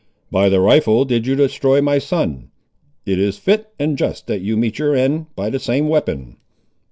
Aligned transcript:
"By 0.31 0.49
the 0.49 0.59
rifle 0.61 1.05
did 1.05 1.27
you 1.27 1.35
destroy 1.35 1.79
my 1.79 1.99
son; 1.99 2.49
it 3.05 3.19
is 3.19 3.37
fit 3.37 3.71
and 3.77 3.99
just 3.99 4.25
that 4.25 4.41
you 4.41 4.57
meet 4.57 4.79
your 4.79 4.95
end 4.95 5.27
by 5.35 5.51
the 5.51 5.59
same 5.59 5.89
weapon." 5.89 6.37